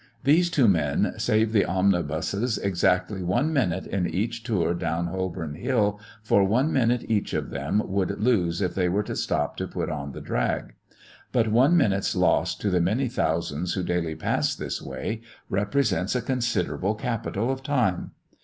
[0.23, 5.99] Those two men save the omnibuses exactly one minute in each tour down Holborn Hill,
[6.23, 9.91] for one minute each of them would lose if they were to stop to put
[9.91, 10.73] on the drag.
[11.31, 16.21] But one minute's loss to the many thousands who daily pass this way represents a
[16.23, 18.13] considerable capital of time.